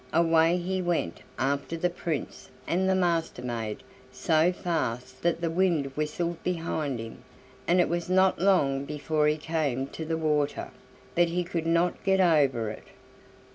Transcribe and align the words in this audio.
Away 0.13 0.57
he 0.57 0.81
went 0.81 1.21
after 1.37 1.77
the 1.77 1.91
Prince 1.91 2.49
and 2.65 2.89
the 2.89 2.95
Master 2.95 3.43
maid 3.43 3.83
so 4.11 4.51
fast 4.51 5.21
that 5.21 5.41
the 5.41 5.51
wind 5.51 5.91
whistled 5.95 6.43
behind 6.43 6.97
him, 6.97 7.19
and 7.67 7.79
it 7.79 7.87
was 7.87 8.09
not 8.09 8.39
long 8.41 8.83
before 8.83 9.27
he 9.27 9.37
came 9.37 9.85
to 9.89 10.03
the 10.03 10.17
water, 10.17 10.71
but 11.13 11.27
he 11.27 11.43
could 11.43 11.67
not 11.67 12.03
get 12.03 12.19
over 12.19 12.71
it. 12.71 12.87